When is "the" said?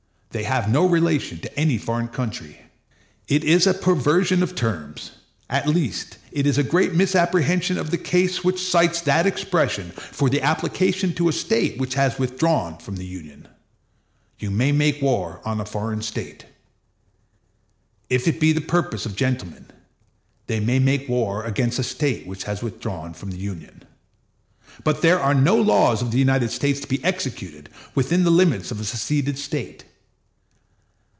7.91-7.97, 12.95-13.05, 18.53-18.61, 23.31-23.37, 26.11-26.19, 28.23-28.31